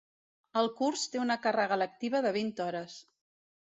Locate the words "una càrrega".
1.25-1.79